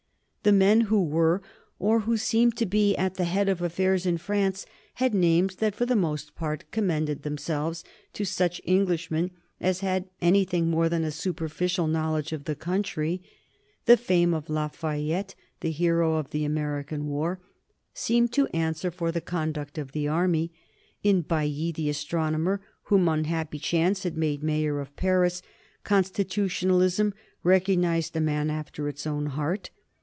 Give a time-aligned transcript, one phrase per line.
[0.43, 1.43] The men who were,
[1.77, 5.75] or who seemed to be, at the head of affairs in France had names that
[5.75, 7.83] for the most part commended themselves
[8.13, 9.29] to such Englishmen
[9.59, 13.21] as had anything more than a superficial knowledge of the country.
[13.85, 17.39] The fame of Lafayette, the hero of the American war,
[17.93, 20.51] seemed to answer for the conduct of the army.
[21.03, 25.43] In Bailly, the astronomer whom unhappy chance had made Mayor of Paris,
[25.83, 27.13] constitutionalism
[27.43, 29.69] recognized a man after its own heart.